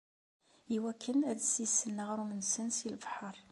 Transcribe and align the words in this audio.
Iwakken 0.75 1.19
ad 1.29 1.35
d-ssisen 1.39 2.01
aɣrum-nsen 2.03 2.67
si 2.77 2.87
lebḥer. 2.93 3.35